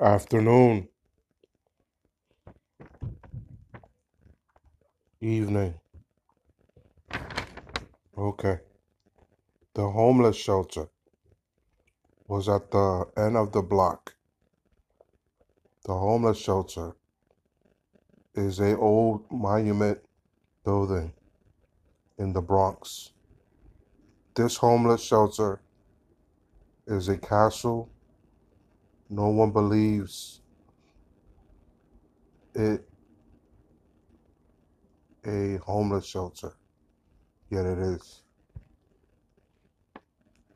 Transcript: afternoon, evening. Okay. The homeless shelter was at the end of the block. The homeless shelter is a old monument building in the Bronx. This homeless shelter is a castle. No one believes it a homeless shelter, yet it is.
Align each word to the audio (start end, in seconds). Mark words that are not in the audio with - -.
afternoon, 0.00 0.88
evening. 5.20 5.74
Okay. 8.16 8.60
The 9.74 9.90
homeless 9.90 10.36
shelter 10.36 10.88
was 12.28 12.48
at 12.48 12.70
the 12.70 13.06
end 13.16 13.36
of 13.36 13.50
the 13.52 13.62
block. 13.62 14.14
The 15.84 15.94
homeless 15.94 16.38
shelter 16.38 16.94
is 18.34 18.60
a 18.60 18.76
old 18.76 19.24
monument 19.32 19.98
building 20.64 21.12
in 22.18 22.32
the 22.32 22.42
Bronx. 22.42 23.10
This 24.36 24.56
homeless 24.56 25.02
shelter 25.02 25.60
is 26.86 27.08
a 27.08 27.18
castle. 27.18 27.90
No 29.10 29.28
one 29.28 29.52
believes 29.52 30.42
it 32.54 32.88
a 35.24 35.56
homeless 35.58 36.06
shelter, 36.06 36.52
yet 37.50 37.66
it 37.66 37.78
is. 37.78 38.22